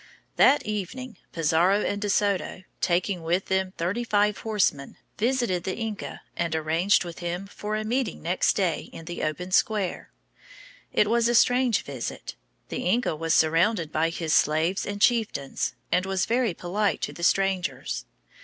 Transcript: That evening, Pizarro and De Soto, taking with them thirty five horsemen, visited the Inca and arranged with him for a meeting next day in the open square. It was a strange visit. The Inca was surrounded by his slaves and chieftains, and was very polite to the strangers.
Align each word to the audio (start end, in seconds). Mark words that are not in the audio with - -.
That 0.35 0.65
evening, 0.65 1.17
Pizarro 1.31 1.81
and 1.85 2.01
De 2.01 2.09
Soto, 2.09 2.63
taking 2.81 3.21
with 3.21 3.45
them 3.49 3.73
thirty 3.77 4.03
five 4.03 4.39
horsemen, 4.39 4.97
visited 5.19 5.63
the 5.63 5.75
Inca 5.77 6.21
and 6.35 6.55
arranged 6.55 7.03
with 7.05 7.19
him 7.19 7.45
for 7.45 7.75
a 7.75 7.83
meeting 7.83 8.23
next 8.23 8.53
day 8.55 8.89
in 8.91 9.05
the 9.05 9.21
open 9.21 9.51
square. 9.51 10.09
It 10.91 11.07
was 11.07 11.27
a 11.29 11.35
strange 11.35 11.83
visit. 11.83 12.33
The 12.69 12.85
Inca 12.89 13.15
was 13.15 13.35
surrounded 13.35 13.91
by 13.91 14.09
his 14.09 14.33
slaves 14.33 14.87
and 14.87 14.99
chieftains, 14.99 15.75
and 15.91 16.07
was 16.07 16.25
very 16.25 16.55
polite 16.55 17.01
to 17.01 17.13
the 17.13 17.21
strangers. 17.21 18.05